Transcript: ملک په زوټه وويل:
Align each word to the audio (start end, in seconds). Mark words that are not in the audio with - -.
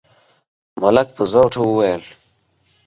ملک 0.81 1.07
په 1.15 1.23
زوټه 1.31 1.59
وويل: 1.63 2.03